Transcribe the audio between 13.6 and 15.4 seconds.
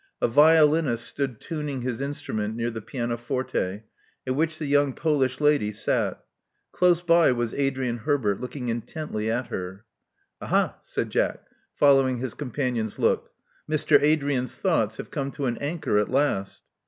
Mister Adrian's thoughts have come